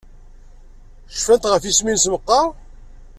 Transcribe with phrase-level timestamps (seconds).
[1.15, 2.47] Cfant ɣef yisem-nnes meqqar?